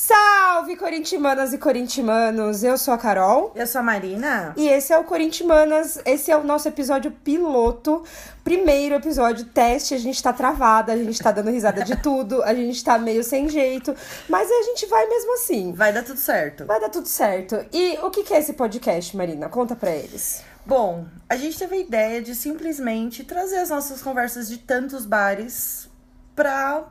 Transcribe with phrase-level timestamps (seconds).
[0.00, 2.62] Salve, corintimanas e corintimanos!
[2.62, 3.50] Eu sou a Carol.
[3.56, 4.54] Eu sou a Marina.
[4.56, 5.98] E esse é o Corintimanas.
[6.06, 8.04] Esse é o nosso episódio piloto.
[8.44, 9.94] Primeiro episódio teste.
[9.94, 13.24] A gente tá travada, a gente tá dando risada de tudo, a gente tá meio
[13.24, 13.92] sem jeito.
[14.28, 15.72] Mas a gente vai mesmo assim.
[15.72, 16.64] Vai dar tudo certo.
[16.64, 17.66] Vai dar tudo certo.
[17.72, 19.48] E o que que é esse podcast, Marina?
[19.48, 20.44] Conta pra eles.
[20.64, 25.90] Bom, a gente teve a ideia de simplesmente trazer as nossas conversas de tantos bares
[26.36, 26.86] pra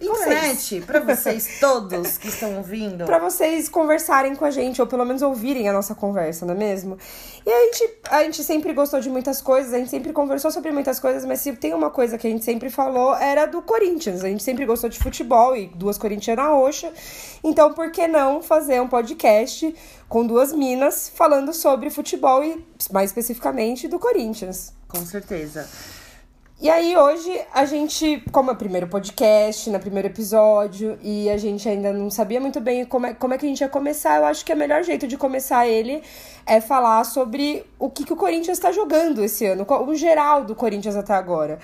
[0.00, 3.04] internet, pra vocês todos que estão ouvindo.
[3.04, 6.56] Pra vocês conversarem com a gente, ou pelo menos ouvirem a nossa conversa, não é
[6.56, 6.98] mesmo?
[7.44, 10.72] E a gente, a gente sempre gostou de muitas coisas, a gente sempre conversou sobre
[10.72, 14.24] muitas coisas, mas se tem uma coisa que a gente sempre falou, era do Corinthians.
[14.24, 16.92] A gente sempre gostou de futebol e duas corintianas roxa.
[17.44, 19.74] Então, por que não fazer um podcast
[20.08, 24.72] com duas minas falando sobre futebol e, mais especificamente, do Corinthians?
[24.88, 25.68] Com certeza.
[26.62, 31.36] E aí, hoje, a gente, como é o primeiro podcast, no primeiro episódio, e a
[31.36, 34.18] gente ainda não sabia muito bem como é, como é que a gente ia começar,
[34.18, 36.04] eu acho que o melhor jeito de começar ele
[36.46, 40.54] é falar sobre o que, que o Corinthians está jogando esse ano, o geral do
[40.54, 41.58] Corinthians até agora.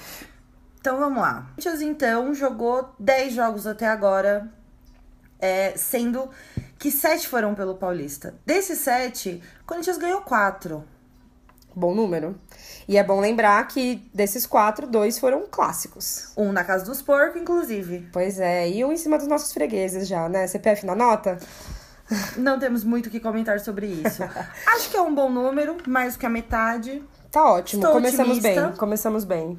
[0.81, 1.47] Então vamos lá.
[1.53, 4.53] O Corinthians, então, jogou 10 jogos até agora,
[5.39, 6.29] é, sendo
[6.77, 8.35] que 7 foram pelo Paulista.
[8.45, 10.98] Desses 7, o Corinthians ganhou 4.
[11.79, 12.35] Bom número.
[12.89, 16.33] E é bom lembrar que desses quatro, dois foram clássicos.
[16.37, 18.09] Um na casa dos porcos, inclusive.
[18.13, 20.49] Pois é, e um em cima dos nossos fregueses já, né?
[20.49, 21.39] CPF na nota?
[22.37, 24.25] Não temos muito o que comentar sobre isso.
[24.67, 27.01] Acho que é um bom número, mais que a metade.
[27.31, 28.67] Tá ótimo, Estou começamos otimista.
[28.69, 29.57] bem, começamos bem.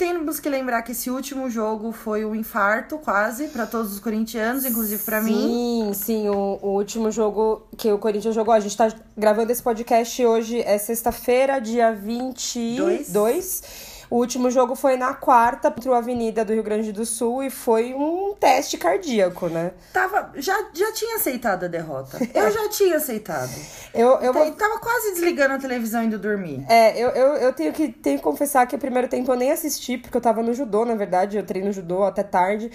[0.00, 4.64] Temos que lembrar que esse último jogo foi um infarto, quase, para todos os corintianos,
[4.64, 5.34] inclusive para mim.
[5.34, 8.54] Sim, sim, o, o, último jogo que o Corinthians jogou.
[8.54, 13.12] A gente tá gravando esse podcast hoje, é sexta-feira, dia 22.
[13.12, 13.62] Dois.
[14.10, 17.50] O último jogo foi na quarta contra o Avenida do Rio Grande do Sul e
[17.50, 19.70] foi um teste cardíaco, né?
[19.92, 22.18] Tava, já, já tinha aceitado a derrota.
[22.34, 23.50] Eu já tinha aceitado.
[23.94, 24.50] Eu, eu vou...
[24.52, 26.64] tava quase desligando a televisão e indo dormir.
[26.68, 29.52] É, eu, eu, eu tenho, que, tenho que confessar que o primeiro tempo eu nem
[29.52, 31.36] assisti, porque eu tava no judô, na verdade.
[31.36, 32.70] Eu treino judô até tarde.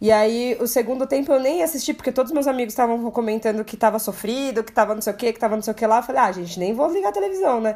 [0.00, 3.76] E aí, o segundo tempo eu nem assisti, porque todos meus amigos estavam comentando que
[3.76, 5.98] tava sofrido, que tava não sei o que, que tava não sei o que lá.
[5.98, 7.74] Eu falei, ah, gente, nem vou ligar a televisão, né?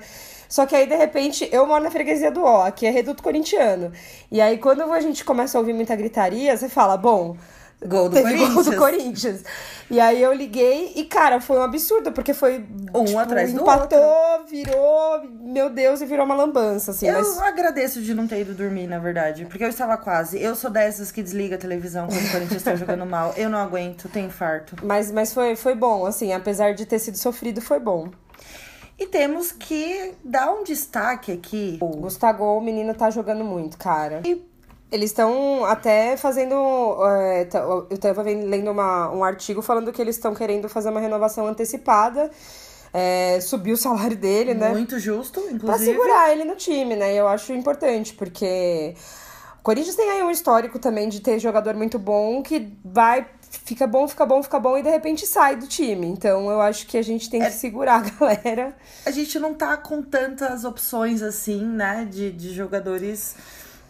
[0.53, 3.91] Só que aí, de repente, eu moro na freguesia do Ó, que é reduto corintiano.
[4.31, 7.39] E aí, quando a gente começa a ouvir muita gritaria, você fala, bom.
[7.81, 8.55] Gol do Corinthians.
[8.55, 9.45] Gol do Corinthians.
[9.91, 12.67] E aí eu liguei e, cara, foi um absurdo, porque foi.
[12.95, 14.47] Um tipo, atrás do empatou, outro.
[14.47, 17.09] virou, meu Deus, e virou uma lambança, assim.
[17.09, 17.39] Eu mas...
[17.39, 19.47] agradeço de não ter ido dormir, na verdade.
[19.47, 20.39] Porque eu estava quase.
[20.39, 23.33] Eu sou dessas que desliga a televisão quando o Corinthians está jogando mal.
[23.39, 24.77] Eu não aguento, tenho infarto.
[24.83, 28.11] Mas, mas foi, foi bom, assim, apesar de ter sido sofrido, foi bom.
[28.99, 31.79] E temos que dar um destaque aqui.
[31.81, 34.23] O Gustavo, o menino tá jogando muito, cara.
[34.25, 34.45] E
[34.93, 36.55] eles estão até fazendo.
[37.07, 37.49] É,
[37.91, 42.31] eu tava lendo uma, um artigo falando que eles estão querendo fazer uma renovação antecipada.
[42.95, 44.69] É, subir o salário dele, né?
[44.69, 45.65] Muito justo, inclusive.
[45.65, 47.15] Pra segurar ele no time, né?
[47.15, 48.95] Eu acho importante, porque
[49.59, 53.27] o Corinthians tem aí um histórico também de ter jogador muito bom que vai
[53.65, 56.07] fica bom, fica bom, fica bom e de repente sai do time.
[56.07, 58.77] Então eu acho que a gente tem que é, segurar a galera.
[59.05, 63.37] A gente não tá com tantas opções assim, né, de, de jogadores.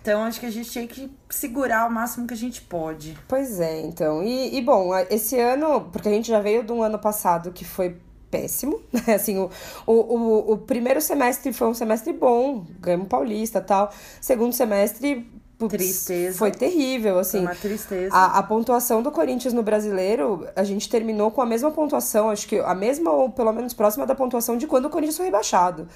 [0.01, 3.17] Então acho que a gente tem que segurar o máximo que a gente pode.
[3.29, 4.23] Pois é, então.
[4.23, 7.65] E, e bom, esse ano, porque a gente já veio de um ano passado que
[7.65, 7.97] foi
[8.33, 9.15] péssimo, né?
[9.15, 9.51] Assim, o,
[9.87, 13.93] o, o, o primeiro semestre foi um semestre bom, ganhamos paulista tal.
[14.21, 15.31] Segundo semestre
[15.69, 16.39] tristeza.
[16.39, 17.41] Foi terrível, assim.
[17.41, 18.15] Uma tristeza.
[18.15, 22.47] A, a, pontuação do Corinthians no brasileiro, a gente terminou com a mesma pontuação, acho
[22.47, 25.89] que a mesma ou pelo menos próxima da pontuação de quando o Corinthians foi rebaixado.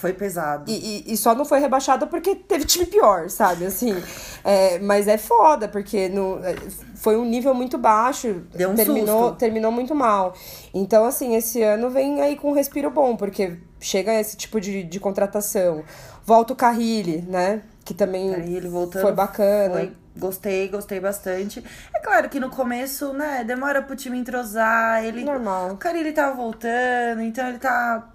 [0.00, 0.64] Foi pesado.
[0.66, 3.66] E, e, e só não foi rebaixado porque teve time pior, sabe?
[3.66, 3.94] Assim,
[4.42, 6.54] é, mas é foda, porque no, é,
[6.94, 8.42] foi um nível muito baixo.
[8.54, 9.36] Deu um terminou, susto.
[9.36, 10.32] terminou muito mal.
[10.72, 14.82] Então, assim, esse ano vem aí com um respiro bom, porque chega esse tipo de,
[14.82, 15.84] de contratação.
[16.24, 17.62] Volta o Carrilli, né?
[17.90, 19.74] Que também ele voltando, foi bacana.
[19.74, 21.64] Foi, gostei, gostei bastante.
[21.92, 25.04] É claro que no começo, né, demora pro time entrosar.
[25.04, 25.72] Ele, Normal.
[25.72, 28.08] O cara ele tava voltando, então ele tá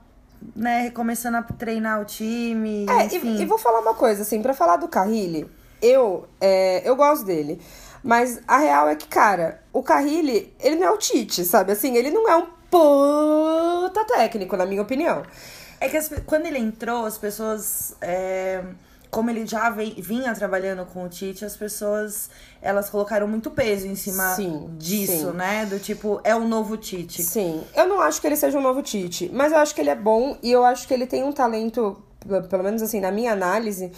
[0.55, 2.85] né, começando a treinar o time.
[2.89, 3.35] É, enfim.
[3.35, 5.45] E, e vou falar uma coisa, assim, para falar do Carrilli,
[5.81, 7.61] eu, é, eu gosto dele.
[8.01, 11.73] Mas a real é que, cara, o Carrilli, ele não é o Tite, sabe?
[11.73, 15.23] Assim, ele não é um puta técnico, na minha opinião.
[15.81, 17.93] É que as, quando ele entrou, as pessoas.
[17.99, 18.63] É
[19.15, 22.29] como ele já vem, vinha trabalhando com o Tite, as pessoas
[22.61, 25.37] elas colocaram muito peso em cima sim, disso, sim.
[25.37, 25.65] né?
[25.65, 27.23] Do tipo, é um novo Tite.
[27.23, 27.63] Sim.
[27.73, 29.95] Eu não acho que ele seja um novo Tite, mas eu acho que ele é
[29.95, 31.95] bom e eu acho que ele tem um talento,
[32.49, 33.89] pelo menos assim, na minha análise,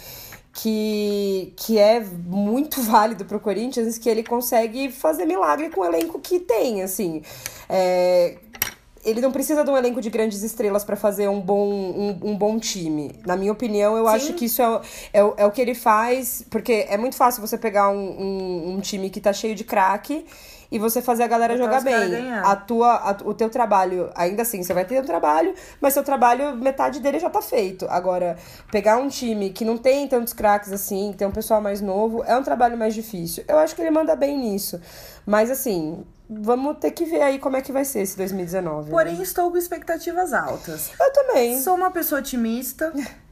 [0.52, 6.20] que, que é muito válido pro Corinthians, que ele consegue fazer milagre com o elenco
[6.20, 7.22] que tem, assim.
[7.68, 8.38] É,
[9.08, 12.36] ele não precisa de um elenco de grandes estrelas para fazer um bom, um, um,
[12.36, 13.12] bom time.
[13.26, 14.14] Na minha opinião, eu Sim.
[14.14, 14.80] acho que isso é,
[15.12, 18.80] é, é, o que ele faz, porque é muito fácil você pegar um, um, um
[18.80, 20.24] time que tá cheio de craque
[20.70, 22.32] e você fazer a galera Botar jogar bem.
[22.32, 26.02] A tua, a, o teu trabalho, ainda assim, você vai ter um trabalho, mas seu
[26.02, 27.86] trabalho, metade dele já tá feito.
[27.88, 28.36] Agora,
[28.70, 32.36] pegar um time que não tem tantos craques assim, tem um pessoal mais novo, é
[32.36, 33.44] um trabalho mais difícil.
[33.48, 34.80] Eu acho que ele manda bem nisso.
[35.24, 38.90] Mas assim, vamos ter que ver aí como é que vai ser esse 2019.
[38.90, 39.22] Porém, né?
[39.22, 40.90] estou com expectativas altas.
[41.00, 41.60] Eu também.
[41.60, 42.92] Sou uma pessoa otimista.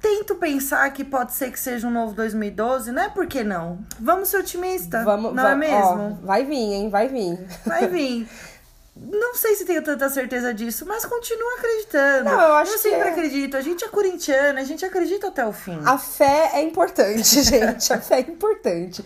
[0.00, 3.78] Tento pensar que pode ser que seja um novo 2012, não é por que não?
[3.98, 6.18] Vamos ser otimista, vamos, não é mesmo?
[6.22, 6.88] Ó, vai vir, hein?
[6.88, 7.38] Vai vir.
[7.66, 8.28] Vai vir.
[9.00, 12.24] Não sei se tenho tanta certeza disso, mas continuo acreditando.
[12.24, 13.10] Não, eu acho eu sempre é...
[13.10, 13.56] acredito.
[13.56, 15.78] A gente é corintiana, a gente acredita até o fim.
[15.84, 17.92] A fé é importante, gente.
[17.92, 19.04] a fé é importante.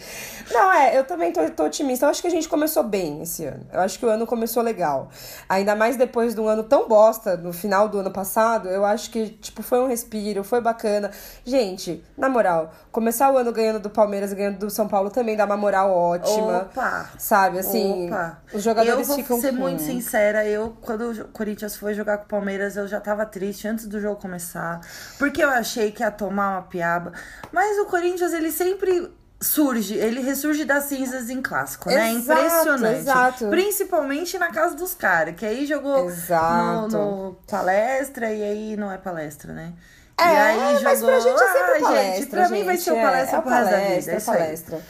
[0.50, 2.06] Não, é, eu também tô, tô, otimista.
[2.06, 3.66] Eu acho que a gente começou bem esse ano.
[3.72, 5.10] Eu acho que o ano começou legal.
[5.48, 9.10] Ainda mais depois de um ano tão bosta, no final do ano passado, eu acho
[9.10, 11.10] que, tipo, foi um respiro, foi bacana.
[11.44, 15.44] Gente, na moral, começar o ano ganhando do Palmeiras, ganhando do São Paulo também dá
[15.44, 16.68] uma moral ótima.
[16.70, 17.10] Opa!
[17.18, 18.38] Sabe, assim, Opa.
[18.54, 22.24] os jogadores eu vou ficam ser muito sincera, eu, quando o Corinthians foi jogar com
[22.24, 24.80] o Palmeiras, eu já tava triste antes do jogo começar.
[25.18, 27.12] Porque eu achei que ia tomar uma piaba.
[27.50, 29.10] Mas o Corinthians, ele sempre
[29.42, 32.10] surge, ele ressurge das cinzas em clássico, né?
[32.10, 32.98] É exato, Impressionante.
[33.00, 33.48] Exato.
[33.48, 38.96] Principalmente na casa dos caras, que aí jogou no, no, palestra e aí não é
[38.96, 39.72] palestra, né?
[40.18, 42.64] É, e aí jogou, mas pra gente é sempre ah, palestra, gente, pra gente, mim
[42.64, 44.82] vai ser o palestra é, é pro resto da vida, é, é palestra.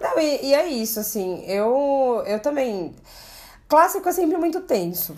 [0.00, 2.94] Não, e, e é isso, assim, eu, eu também
[3.70, 5.16] clássico é sempre muito tenso.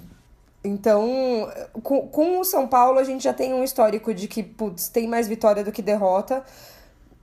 [0.63, 1.51] Então,
[1.83, 5.09] com, com o São Paulo, a gente já tem um histórico de que, putz, tem
[5.09, 6.45] mais vitória do que derrota.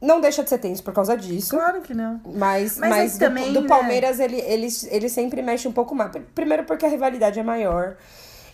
[0.02, 1.52] Não deixa de ser tenso por causa disso.
[1.52, 2.20] Claro que não.
[2.26, 3.68] Mas, mas, mas do, também, do né?
[3.68, 4.26] Palmeiras, né?
[4.26, 6.12] ele, ele, ele sempre mexe um pouco mais.
[6.34, 7.96] Primeiro porque a rivalidade é maior.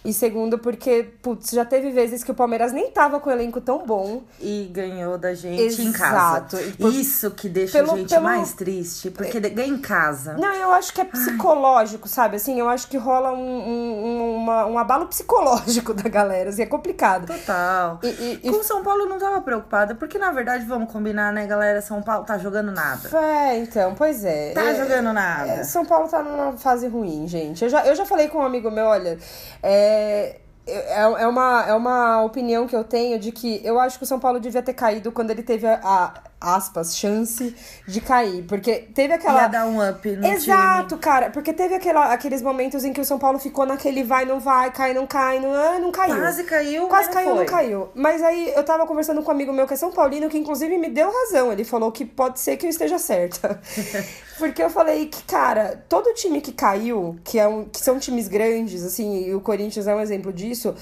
[0.05, 3.59] E segundo, porque, putz, já teve vezes que o Palmeiras nem tava com o elenco
[3.59, 4.21] tão bom.
[4.39, 5.81] E ganhou da gente Exato.
[5.81, 6.47] em casa.
[6.79, 6.93] Por...
[6.93, 8.23] Isso que deixa pelo, a gente pelo...
[8.23, 10.33] mais triste, porque ganha em casa.
[10.33, 12.13] Não, eu acho que é psicológico, Ai.
[12.13, 12.35] sabe?
[12.35, 16.67] Assim, eu acho que rola um, um, uma, um abalo psicológico da galera, assim, é
[16.67, 17.25] complicado.
[17.25, 17.99] Total.
[18.03, 18.51] E, e, e...
[18.51, 21.81] Com São Paulo não tava preocupada, porque na verdade, vamos combinar, né, galera?
[21.81, 23.09] São Paulo tá jogando nada.
[23.17, 24.51] É, então, pois é.
[24.51, 25.51] Tá é, jogando nada.
[25.51, 27.63] É, São Paulo tá numa fase ruim, gente.
[27.63, 29.17] Eu já, eu já falei com um amigo meu, olha,
[29.63, 33.97] é, é, é, é, uma, é uma opinião que eu tenho de que eu acho
[33.97, 37.55] que o São Paulo devia ter caído quando ele teve a, a aspas, chance
[37.87, 38.43] de cair.
[38.43, 39.41] Porque teve aquela.
[39.41, 41.01] Ia dar um up no Exato, time.
[41.01, 41.29] cara.
[41.31, 44.71] Porque teve aquela, aqueles momentos em que o São Paulo ficou naquele vai, não vai,
[44.71, 46.15] cai, não cai, não, ah, não caiu.
[46.17, 47.89] Quase caiu, Quase caiu, não, não caiu.
[47.95, 50.77] Mas aí eu tava conversando com um amigo meu que é São Paulino, que inclusive
[50.77, 51.51] me deu razão.
[51.51, 53.59] Ele falou que pode ser que eu esteja certa.
[54.37, 58.27] Porque eu falei que, cara, todo time que caiu, que, é um, que são times
[58.27, 60.75] grandes, assim, e o Corinthians é um exemplo disso,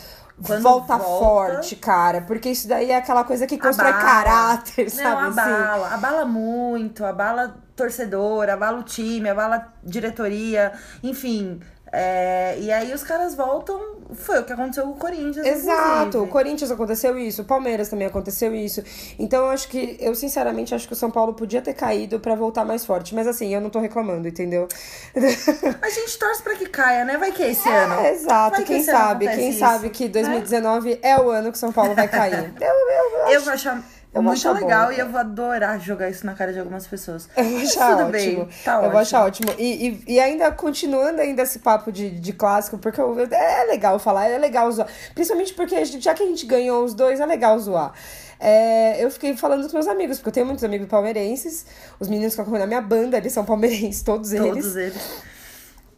[0.46, 2.22] quando volta, volta, forte, cara.
[2.22, 4.06] Porque isso daí é aquela coisa que constrói abala.
[4.06, 5.22] caráter, sabe?
[5.22, 5.86] Não, abala.
[5.86, 5.96] Assim?
[5.96, 10.74] Abala muito, abala torcedor, abala o time, abala diretoria.
[11.02, 11.60] Enfim,
[11.96, 13.94] é, e aí os caras voltam.
[14.16, 15.46] Foi o que aconteceu com o Corinthians.
[15.46, 16.24] Exato, inclusive.
[16.24, 18.84] o Corinthians aconteceu isso, o Palmeiras também aconteceu isso.
[19.18, 22.34] Então eu acho que, eu sinceramente acho que o São Paulo podia ter caído para
[22.34, 23.14] voltar mais forte.
[23.14, 24.68] Mas assim, eu não tô reclamando, entendeu?
[25.82, 27.16] A gente torce pra que caia, né?
[27.16, 28.08] Vai que esse é, ano.
[28.08, 29.28] Exato, vai quem sabe?
[29.28, 30.98] Quem isso, sabe que 2019 né?
[31.04, 32.54] é o ano que o São Paulo vai cair.
[32.60, 36.10] eu, eu, eu, eu vou achar eu muito legal bom, e eu vou adorar jogar
[36.10, 37.28] isso na cara de algumas pessoas.
[37.36, 38.46] Eu vou achar Tudo ótimo.
[38.46, 38.92] Bem, tá eu ótimo.
[38.92, 39.52] vou achar ótimo.
[39.58, 43.98] E, e, e, ainda continuando ainda esse papo de, de clássico, porque eu, é legal
[43.98, 44.88] falar, é legal zoar.
[45.16, 47.94] Principalmente porque já que a gente ganhou os dois, é legal zoar.
[48.40, 51.66] É, eu fiquei falando com meus amigos, porque eu tenho muitos amigos palmeirenses.
[52.00, 54.48] Os meninos que acompanham a minha banda, eles são palmeirenses, todos eles.
[54.48, 55.24] Todos eles.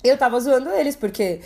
[0.04, 1.42] Eu tava zoando eles, porque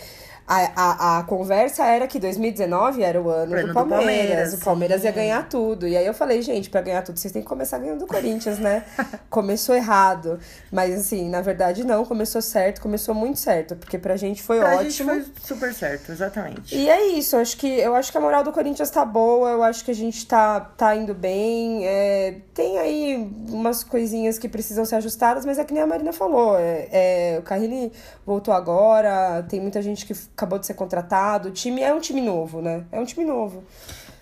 [0.50, 3.72] a, a, a conversa era que 2019 era o ano, do Palmeiras.
[3.72, 5.06] Do Palmeiras o Palmeiras sim.
[5.06, 5.86] ia ganhar tudo.
[5.86, 8.58] E aí eu falei, gente, para ganhar tudo, vocês têm que começar ganhando do Corinthians,
[8.58, 8.84] né?
[9.30, 10.40] começou errado.
[10.72, 13.76] Mas assim, na verdade, não, começou certo, começou muito certo.
[13.76, 14.90] Porque pra gente foi pra ótimo.
[14.90, 16.74] Gente foi super certo, exatamente.
[16.74, 19.62] E é isso, acho que eu acho que a moral do Corinthians tá boa, eu
[19.62, 21.86] acho que a gente tá, tá indo bem.
[21.86, 26.12] É, tem aí umas coisinhas que precisam ser ajustadas, mas é que nem a Marina
[26.12, 26.58] falou.
[26.58, 27.92] É, é, o Carrini
[28.26, 31.50] voltou agora, tem muita gente que acabou de ser contratado.
[31.50, 32.84] O time é um time novo, né?
[32.90, 33.62] É um time novo.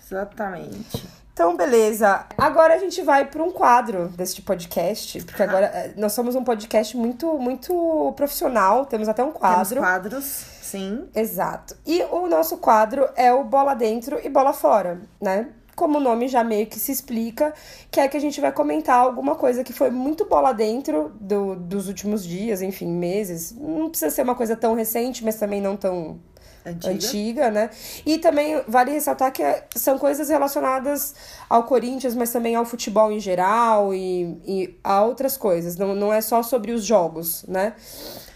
[0.05, 1.07] Exatamente.
[1.31, 2.25] Então, beleza.
[2.37, 6.43] Agora a gente vai para um quadro deste podcast, porque agora eh, nós somos um
[6.43, 9.75] podcast muito, muito profissional, temos até um quadro.
[9.75, 10.25] Temos quadros,
[10.61, 11.07] sim.
[11.15, 11.77] Exato.
[11.85, 15.47] E o nosso quadro é o bola dentro e bola fora, né?
[15.79, 17.53] Como o nome já meio que se explica,
[17.89, 21.55] que é que a gente vai comentar alguma coisa que foi muito bola dentro do,
[21.55, 23.55] dos últimos dias, enfim, meses.
[23.57, 26.19] Não precisa ser uma coisa tão recente, mas também não tão
[26.65, 26.93] Antiga.
[26.93, 27.49] antiga.
[27.51, 27.69] né?
[28.05, 29.41] E também vale ressaltar que
[29.73, 31.15] são coisas relacionadas
[31.49, 35.77] ao Corinthians, mas também ao futebol em geral e, e a outras coisas.
[35.77, 37.73] Não, não é só sobre os jogos, né?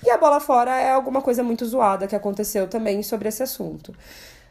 [0.02, 3.94] E a bola fora é alguma coisa muito zoada que aconteceu também sobre esse assunto.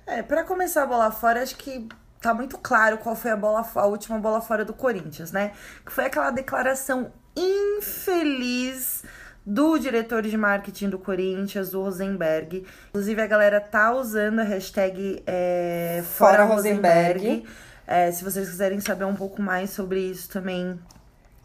[0.06, 1.88] É, para começar a bola fora, acho que
[2.23, 5.52] tá muito claro qual foi a bola a última bola fora do Corinthians, né?
[5.85, 9.02] Que foi aquela declaração infeliz
[9.45, 12.64] do diretor de marketing do Corinthians, o Rosenberg.
[12.91, 17.19] Inclusive, a galera tá usando a hashtag é, Fora, Fora Rosenberg.
[17.19, 17.49] Rosenberg.
[17.87, 20.79] É, se vocês quiserem saber um pouco mais sobre isso também,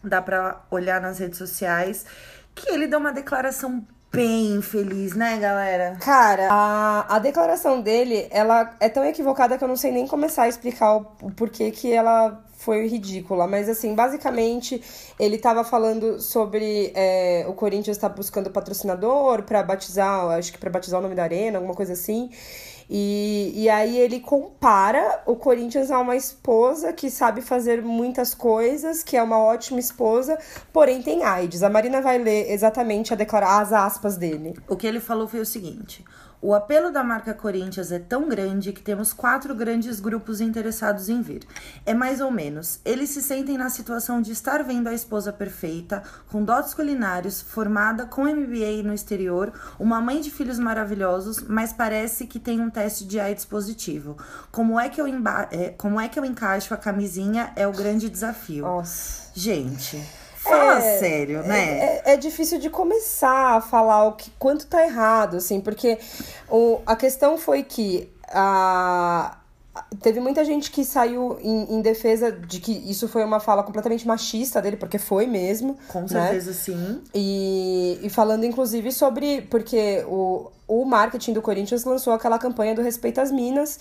[0.02, 2.06] dá pra olhar nas redes sociais.
[2.54, 5.96] Que ele deu uma declaração bem infeliz, né, galera?
[6.00, 10.44] Cara, a, a declaração dele, ela é tão equivocada que eu não sei nem começar
[10.44, 13.46] a explicar o, o porquê que ela foi ridícula.
[13.46, 14.82] Mas, assim, basicamente,
[15.18, 20.70] ele tava falando sobre é, o Corinthians tá buscando patrocinador para batizar, acho que para
[20.70, 22.30] batizar o nome da arena, alguma coisa assim.
[22.90, 29.02] E, e aí ele compara o Corinthians a uma esposa que sabe fazer muitas coisas,
[29.02, 30.38] que é uma ótima esposa,
[30.72, 31.62] porém tem AIDS.
[31.62, 34.54] A Marina vai ler exatamente a declarar as aspas dele.
[34.66, 36.02] O que ele falou foi o seguinte:
[36.40, 41.20] o apelo da marca Corinthians é tão grande que temos quatro grandes grupos interessados em
[41.20, 41.46] vir.
[41.84, 46.02] É mais ou menos, eles se sentem na situação de estar vendo a esposa perfeita,
[46.28, 52.26] com dotes culinários, formada com MBA no exterior, uma mãe de filhos maravilhosos, mas parece
[52.26, 54.16] que tem um teste de AIDS positivo.
[54.52, 55.06] Como é que eu,
[55.50, 58.62] é, como é que eu encaixo a camisinha é o grande desafio.
[58.62, 59.30] Nossa.
[59.34, 60.27] Gente.
[60.48, 61.78] Fala é, sério, né?
[61.78, 65.98] É, é, difícil de começar a falar o que quanto tá errado, assim, porque
[66.50, 69.38] o, a questão foi que a,
[70.00, 74.06] teve muita gente que saiu em, em, defesa de que isso foi uma fala completamente
[74.06, 75.76] machista dele, porque foi mesmo.
[75.88, 76.08] Com né?
[76.08, 77.00] certeza, sim.
[77.14, 79.42] E, e falando, inclusive, sobre.
[79.42, 83.78] Porque o, o marketing do Corinthians lançou aquela campanha do Respeito às Minas.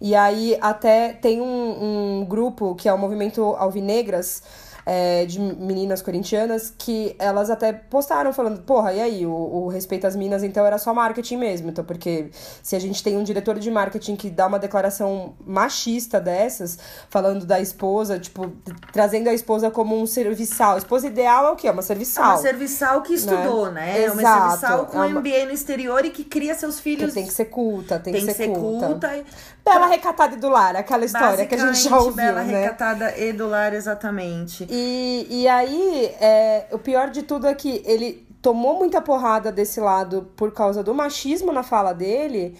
[0.00, 4.42] E aí até tem um, um grupo que é o Movimento Alvinegras
[4.90, 10.06] é, de meninas corintianas que elas até postaram falando, porra, e aí, o, o, respeito
[10.06, 11.68] às minas então era só marketing mesmo.
[11.68, 12.30] Então, porque
[12.62, 16.78] se a gente tem um diretor de marketing que dá uma declaração machista dessas,
[17.10, 18.50] falando da esposa, tipo,
[18.90, 20.76] trazendo a esposa como um serviçal.
[20.76, 21.68] A esposa ideal é o quê?
[21.68, 22.24] É uma serviçal.
[22.24, 23.92] É uma serviçal que estudou, né?
[23.92, 24.04] né?
[24.04, 24.20] Exato.
[24.20, 25.20] É uma serviçal com é uma...
[25.20, 27.08] MBA no exterior e que cria seus filhos.
[27.08, 28.86] Que tem que ser culta, tem, tem que, ser, culta.
[28.86, 29.24] culta e...
[29.68, 32.60] Bela recatada e do lar, aquela história que a gente já ouviu, Bela né?
[32.62, 34.66] recatada e do lar, exatamente.
[34.70, 39.80] E, e aí, é, o pior de tudo é que ele tomou muita porrada desse
[39.80, 42.56] lado por causa do machismo na fala dele.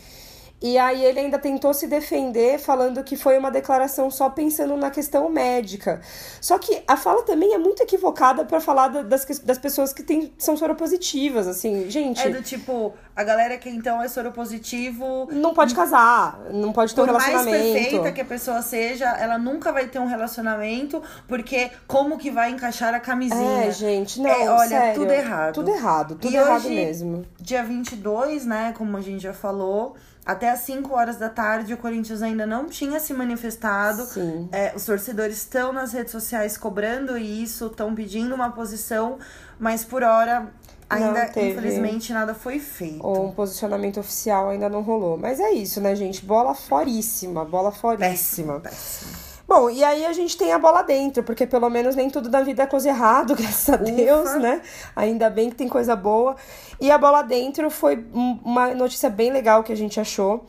[0.60, 4.90] E aí ele ainda tentou se defender falando que foi uma declaração só pensando na
[4.90, 6.00] questão médica.
[6.40, 10.32] Só que a fala também é muito equivocada para falar das, das pessoas que tem,
[10.36, 12.20] são soropositivas, assim, gente.
[12.20, 15.28] É do tipo, a galera que então é soropositivo.
[15.30, 17.44] Não pode casar, não pode ter um relacionamento.
[17.44, 22.18] Por mais perfeita que a pessoa seja, ela nunca vai ter um relacionamento, porque como
[22.18, 23.64] que vai encaixar a camisinha?
[23.64, 24.28] É, gente, não.
[24.28, 25.54] É, olha, sério, tudo errado.
[25.54, 27.24] Tudo errado, tudo e errado hoje, mesmo.
[27.40, 29.94] Dia 22, né, como a gente já falou.
[30.28, 34.06] Até às 5 horas da tarde, o Corinthians ainda não tinha se manifestado.
[34.52, 39.16] É, os torcedores estão nas redes sociais cobrando isso, estão pedindo uma posição,
[39.58, 40.52] mas por hora
[40.90, 43.02] ainda, infelizmente, nada foi feito.
[43.02, 45.16] Ou um posicionamento oficial ainda não rolou.
[45.16, 46.22] Mas é isso, né, gente?
[46.22, 48.10] Bola foríssima, bola foríssima.
[48.10, 49.17] Péssimo, péssimo.
[49.48, 52.42] Bom, e aí a gente tem a bola dentro, porque pelo menos nem tudo da
[52.42, 54.60] vida é coisa errado, graças a Deus, né?
[54.94, 56.36] Ainda bem que tem coisa boa.
[56.78, 60.44] E a bola dentro foi uma notícia bem legal que a gente achou,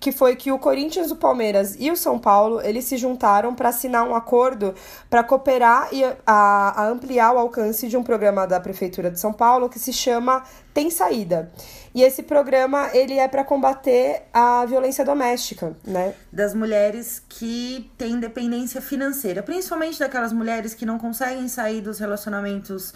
[0.00, 3.68] que foi que o Corinthians, o Palmeiras e o São Paulo, eles se juntaram para
[3.68, 4.74] assinar um acordo
[5.10, 9.32] para cooperar e a, a ampliar o alcance de um programa da prefeitura de São
[9.32, 11.52] Paulo que se chama Tem Saída.
[11.94, 16.14] E esse programa, ele é para combater a violência doméstica, né?
[16.32, 22.92] Das mulheres que têm dependência financeira, principalmente daquelas mulheres que não conseguem sair dos relacionamentos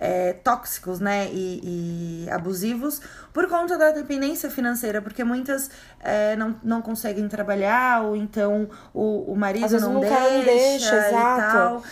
[0.00, 3.02] é, tóxicos, né, e, e, abusivos
[3.34, 5.70] por conta da dependência financeira, porque muitas
[6.00, 11.12] é, não, não conseguem trabalhar, ou então o, o marido não, não deixa, deixa e
[11.12, 11.82] tal.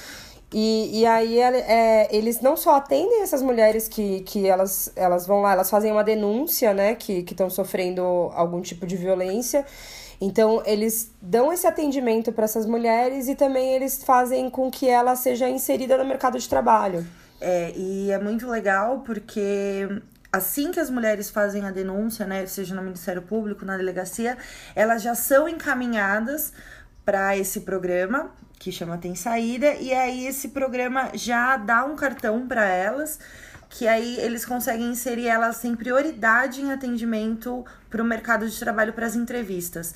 [0.53, 5.43] E, e aí é, eles não só atendem essas mulheres que, que elas, elas vão
[5.43, 8.03] lá, elas fazem uma denúncia, né, que estão sofrendo
[8.33, 9.65] algum tipo de violência.
[10.21, 15.15] Então, eles dão esse atendimento para essas mulheres e também eles fazem com que ela
[15.15, 17.07] seja inserida no mercado de trabalho.
[17.41, 19.87] É, e é muito legal porque
[20.33, 24.37] assim que as mulheres fazem a denúncia, né, seja no Ministério Público, na delegacia,
[24.75, 26.53] elas já são encaminhadas
[27.05, 32.47] para esse programa que chama Tem Saída e aí esse programa já dá um cartão
[32.47, 33.19] para elas
[33.69, 38.93] que aí eles conseguem inserir elas sem prioridade em atendimento para o mercado de trabalho
[38.93, 39.95] para as entrevistas.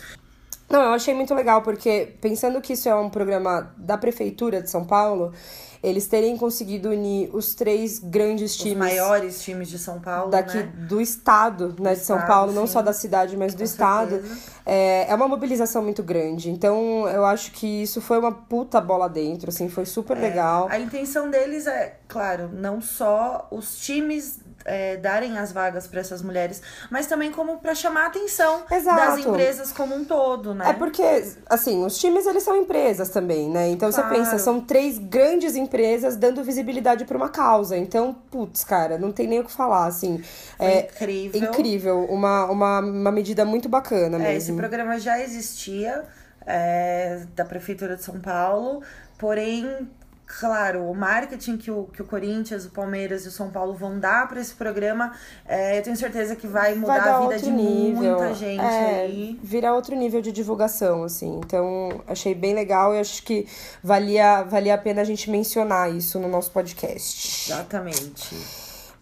[0.68, 4.70] Não, eu achei muito legal, porque pensando que isso é um programa da Prefeitura de
[4.70, 5.32] São Paulo,
[5.82, 8.72] eles terem conseguido unir os três grandes times.
[8.72, 10.30] Os maiores times de São Paulo.
[10.30, 10.72] Daqui né?
[10.88, 12.72] do estado, né, do de São estado, Paulo, não sim.
[12.74, 14.22] só da cidade, mas do Com estado.
[14.64, 16.50] É, é uma mobilização muito grande.
[16.50, 20.68] Então, eu acho que isso foi uma puta bola dentro, assim, foi super legal.
[20.70, 26.22] A intenção deles é, claro, não só os times é, darem as vagas para essas
[26.22, 28.96] mulheres, mas também como para chamar a atenção Exato.
[28.96, 30.70] das empresas como um todo, né?
[30.70, 31.02] É porque,
[31.48, 33.68] assim, os times eles são empresas também, né?
[33.68, 34.08] Então Claro.
[34.08, 37.76] você pensa, são três grandes empresas dando visibilidade para uma causa.
[37.76, 40.22] Então, putz, cara, não tem nem o que falar, assim.
[40.56, 41.42] Foi é incrível.
[41.42, 44.56] incrível, uma, uma, uma medida muito bacana É, esse mesmo.
[44.58, 46.04] programa já existia
[46.46, 48.82] é, da Prefeitura de São Paulo,
[49.18, 49.88] porém,
[50.26, 53.98] claro, o marketing que o, que o Corinthians, o Palmeiras e o São Paulo vão
[53.98, 55.12] dar para esse programa,
[55.46, 58.18] é, eu tenho certeza que vai mudar Vai a vida de nível.
[58.18, 59.38] muita gente é, aí.
[59.42, 61.40] Virar outro nível de divulgação, assim.
[61.44, 63.46] Então, achei bem legal e acho que
[63.82, 67.50] valia, valia a pena a gente mencionar isso no nosso podcast.
[67.50, 68.36] Exatamente.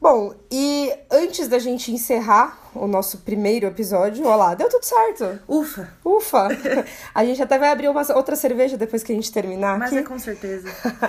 [0.00, 5.38] Bom, e antes da gente encerrar o nosso primeiro episódio, olha lá, deu tudo certo.
[5.48, 5.88] Ufa!
[6.04, 6.48] Ufa!
[7.14, 9.98] A gente até vai abrir uma outra cerveja depois que a gente terminar Mas aqui.
[9.98, 10.68] é com certeza.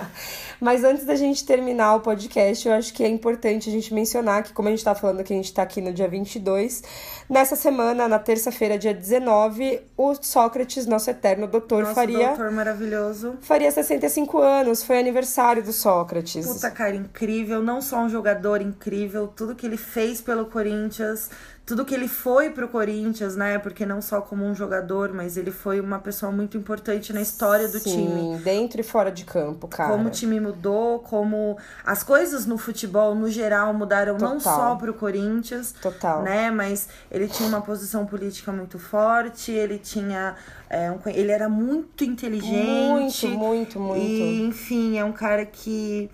[0.59, 4.43] Mas antes da gente terminar o podcast, eu acho que é importante a gente mencionar
[4.43, 6.83] que, como a gente tá falando que a gente tá aqui no dia 22,
[7.29, 13.37] nessa semana, na terça-feira, dia 19, o Sócrates, nosso eterno doutor, Nosso faria, doutor maravilhoso.
[13.41, 14.83] faria 65 anos.
[14.83, 16.45] Foi aniversário do Sócrates.
[16.45, 17.61] Puta cara, incrível.
[17.61, 21.29] Não só um jogador incrível, tudo que ele fez pelo Corinthians,
[21.65, 23.57] tudo que ele foi pro Corinthians, né?
[23.59, 27.67] Porque não só como um jogador, mas ele foi uma pessoa muito importante na história
[27.67, 28.37] do Sim, time.
[28.39, 29.91] dentro e fora de campo, cara.
[29.91, 34.55] Como o time mudou, como as coisas no futebol, no geral, mudaram não Total.
[34.55, 36.23] só pro Corinthians, Total.
[36.23, 36.51] né?
[36.51, 40.35] Mas ele tinha uma posição política muito forte, ele tinha.
[40.69, 43.27] é, um ele era muito inteligente.
[43.27, 44.01] Muito, muito, muito.
[44.03, 46.09] E, enfim, é um cara que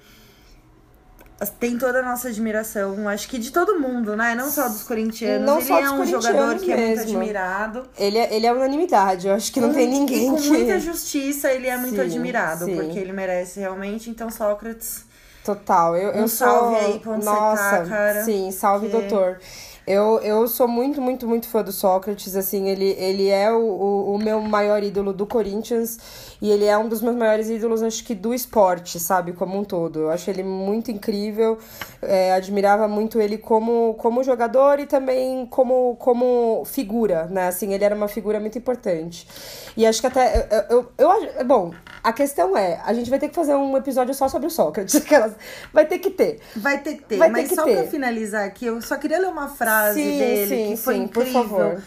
[1.60, 4.34] tem toda a nossa admiração, acho que de todo mundo, né?
[4.34, 5.46] Não só dos corintianos.
[5.46, 7.18] Não ele só é dos um jogador que é muito mesmo.
[7.20, 7.84] admirado.
[7.98, 10.48] Ele é, ele é unanimidade, eu acho que não tem ninguém e com que.
[10.50, 12.76] muita justiça, ele é muito Sim, admirado, sim.
[12.76, 14.10] porque ele merece realmente.
[14.10, 15.06] Então, Sócrates.
[15.44, 16.48] Total, eu, Um eu sou.
[16.48, 19.40] salve aí pra onde você Nossa, tá, cara, sim, salve, que- doutor.
[19.86, 24.16] Eu, eu sou muito, muito, muito fã do Sócrates, assim, ele, ele é o, o,
[24.16, 25.98] o meu maior ídolo do Corinthians
[26.42, 29.64] e ele é um dos meus maiores ídolos, acho que do esporte, sabe, como um
[29.64, 30.00] todo.
[30.02, 31.58] Eu acho ele muito incrível,
[32.02, 37.84] é, admirava muito ele como, como jogador e também como, como figura, né, assim, ele
[37.84, 39.28] era uma figura muito importante.
[39.76, 41.74] E acho que até, eu, eu, eu, acho- bom,
[42.04, 44.96] a questão é, a gente vai ter que fazer um episódio só sobre o Sócrates,
[44.98, 45.34] aquelas,
[45.74, 46.40] vai ter que ter.
[46.56, 47.76] Vai ter que ter, Vai ter mas que só ter.
[47.78, 51.08] pra finalizar aqui, eu só queria ler uma frase Sim, dele sim, que foi sim,
[51.08, 51.44] por incrível.
[51.44, 51.84] favor.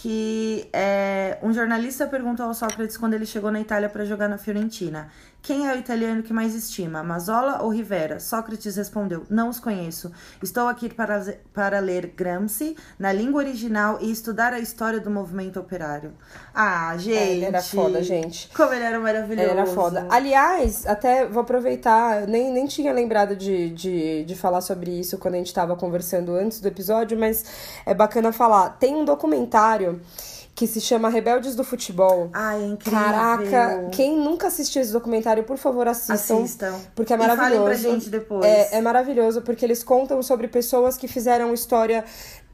[0.00, 4.38] Que é, um jornalista perguntou ao Sócrates quando ele chegou na Itália para jogar na
[4.38, 5.10] Fiorentina.
[5.40, 8.20] Quem é o italiano que mais estima, Mazola ou Rivera?
[8.20, 10.12] Sócrates respondeu: Não os conheço.
[10.42, 15.58] Estou aqui para, para ler Gramsci na língua original e estudar a história do movimento
[15.58, 16.12] operário.
[16.54, 17.16] Ah, gente.
[17.16, 18.50] É, ele era foda, gente.
[18.54, 19.50] Como ele era maravilhoso.
[19.50, 20.06] Ele era foda.
[20.10, 25.34] Aliás, até vou aproveitar, nem, nem tinha lembrado de, de, de falar sobre isso quando
[25.34, 27.44] a gente tava conversando antes do episódio, mas
[27.86, 28.70] é bacana falar.
[28.78, 30.00] Tem um documentário
[30.58, 32.30] que se chama Rebeldes do Futebol.
[32.32, 32.98] Ai, é incrível.
[33.00, 36.14] Caraca, quem nunca assistiu esse documentário, por favor, assistam.
[36.42, 36.74] Assistam.
[36.96, 37.64] Porque é E falem maravilhoso.
[37.64, 38.44] pra gente depois.
[38.44, 42.04] É, é maravilhoso, porque eles contam sobre pessoas que fizeram história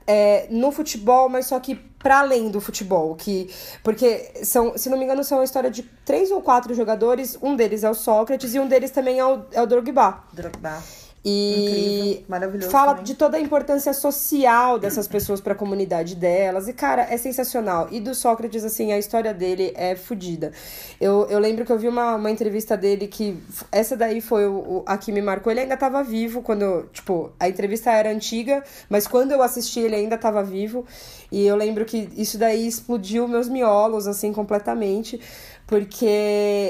[0.06, 3.14] é, no futebol, mas só que para além do futebol.
[3.14, 3.48] que
[3.82, 7.38] Porque, são, se não me engano, são a história de três ou quatro jogadores.
[7.40, 10.24] Um deles é o Sócrates e um deles também é o, é o Drogba.
[10.30, 10.82] Drogba.
[11.24, 13.04] E Incrível, fala também.
[13.04, 16.68] de toda a importância social dessas pessoas para a comunidade delas.
[16.68, 17.88] E, cara, é sensacional.
[17.90, 20.52] E do Sócrates, assim, a história dele é fodida.
[21.00, 23.38] Eu, eu lembro que eu vi uma, uma entrevista dele que.
[23.72, 25.50] Essa daí foi o, a que me marcou.
[25.50, 26.90] Ele ainda tava vivo quando.
[26.92, 30.84] Tipo, a entrevista era antiga, mas quando eu assisti, ele ainda tava vivo.
[31.32, 35.18] E eu lembro que isso daí explodiu meus miolos, assim, completamente
[35.66, 36.04] porque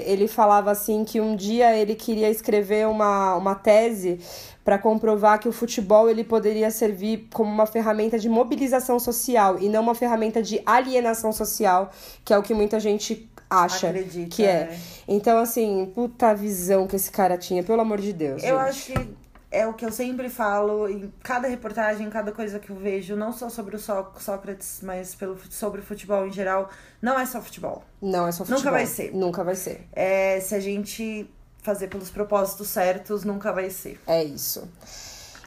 [0.06, 4.20] ele falava assim que um dia ele queria escrever uma, uma tese
[4.64, 9.68] para comprovar que o futebol ele poderia servir como uma ferramenta de mobilização social e
[9.68, 11.90] não uma ferramenta de alienação social,
[12.24, 14.48] que é o que muita gente acha Acredita, que é.
[14.48, 14.78] é.
[15.06, 18.42] Então assim, puta visão que esse cara tinha, pelo amor de Deus.
[18.42, 18.68] Eu gente.
[18.68, 19.23] acho que
[19.58, 23.32] é o que eu sempre falo em cada reportagem, cada coisa que eu vejo, não
[23.32, 26.68] só sobre o Só- Sócrates, mas pelo, sobre o futebol em geral.
[27.00, 27.84] Não é só futebol.
[28.02, 28.58] Não é só futebol.
[28.58, 29.14] Nunca vai ser.
[29.14, 29.86] Nunca vai ser.
[29.92, 31.28] É, se a gente
[31.62, 33.98] fazer pelos propósitos certos, nunca vai ser.
[34.06, 34.68] É isso.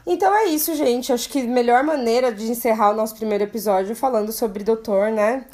[0.06, 1.12] Então é isso, gente.
[1.12, 5.44] Acho que a melhor maneira de encerrar o nosso primeiro episódio falando sobre doutor, né?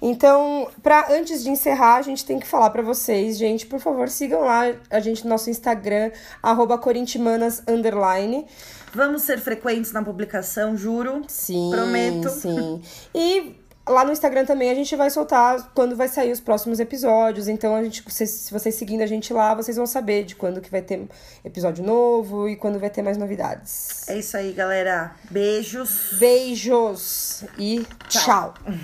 [0.00, 4.08] Então, pra, antes de encerrar, a gente tem que falar pra vocês, gente, por favor,
[4.08, 6.10] sigam lá a gente no nosso Instagram,
[6.42, 8.46] arroba corintimanas, underline.
[8.94, 11.22] Vamos ser frequentes na publicação, juro.
[11.28, 12.30] Sim, Prometo.
[12.30, 12.80] sim.
[13.14, 13.56] E
[13.88, 17.48] lá no Instagram também a gente vai soltar quando vai sair os próximos episódios.
[17.48, 20.60] Então, a gente, vocês- se vocês seguindo a gente lá, vocês vão saber de quando
[20.60, 21.06] que vai ter
[21.44, 24.06] episódio novo e quando vai ter mais novidades.
[24.08, 25.12] É isso aí, galera.
[25.30, 26.16] Beijos.
[26.18, 28.54] Beijos e Tchau.
[28.62, 28.74] tchau.